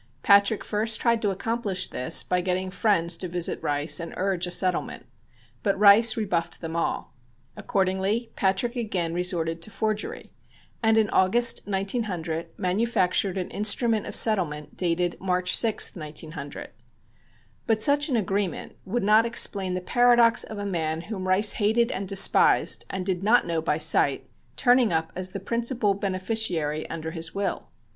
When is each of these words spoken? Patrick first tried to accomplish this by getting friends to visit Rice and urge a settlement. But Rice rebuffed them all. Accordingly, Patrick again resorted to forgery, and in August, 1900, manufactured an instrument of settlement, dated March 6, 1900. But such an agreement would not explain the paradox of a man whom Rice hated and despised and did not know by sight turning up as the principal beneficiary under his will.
Patrick 0.23 0.63
first 0.63 0.99
tried 0.99 1.21
to 1.21 1.29
accomplish 1.29 1.87
this 1.87 2.23
by 2.23 2.41
getting 2.41 2.71
friends 2.71 3.17
to 3.17 3.27
visit 3.27 3.61
Rice 3.61 3.99
and 3.99 4.15
urge 4.17 4.47
a 4.47 4.49
settlement. 4.49 5.05
But 5.61 5.77
Rice 5.77 6.17
rebuffed 6.17 6.59
them 6.59 6.75
all. 6.75 7.13
Accordingly, 7.55 8.31
Patrick 8.35 8.75
again 8.75 9.13
resorted 9.13 9.61
to 9.61 9.69
forgery, 9.69 10.31
and 10.81 10.97
in 10.97 11.07
August, 11.11 11.61
1900, 11.65 12.51
manufactured 12.57 13.37
an 13.37 13.51
instrument 13.51 14.07
of 14.07 14.15
settlement, 14.15 14.75
dated 14.75 15.17
March 15.19 15.55
6, 15.55 15.93
1900. 15.95 16.71
But 17.67 17.79
such 17.79 18.09
an 18.09 18.15
agreement 18.15 18.77
would 18.85 19.03
not 19.03 19.27
explain 19.27 19.75
the 19.75 19.81
paradox 19.81 20.43
of 20.43 20.57
a 20.57 20.65
man 20.65 21.01
whom 21.01 21.27
Rice 21.27 21.51
hated 21.51 21.91
and 21.91 22.07
despised 22.07 22.85
and 22.89 23.05
did 23.05 23.21
not 23.21 23.45
know 23.45 23.61
by 23.61 23.77
sight 23.77 24.25
turning 24.55 24.91
up 24.91 25.13
as 25.15 25.29
the 25.29 25.39
principal 25.39 25.93
beneficiary 25.93 26.89
under 26.89 27.11
his 27.11 27.35
will. 27.35 27.69